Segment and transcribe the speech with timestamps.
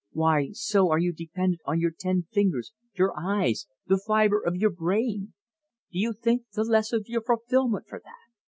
[0.13, 4.71] Why, so are you dependent on your ten fingers, your eyes, the fiber of your
[4.71, 5.33] brain!
[5.91, 8.33] Do you think the less of your fulfillment for that?"